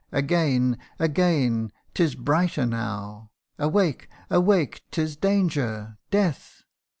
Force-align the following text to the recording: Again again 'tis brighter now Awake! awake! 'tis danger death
Again 0.11 0.79
again 0.97 1.71
'tis 1.93 2.15
brighter 2.15 2.65
now 2.65 3.29
Awake! 3.59 4.09
awake! 4.31 4.81
'tis 4.91 5.15
danger 5.15 5.99
death 6.09 6.63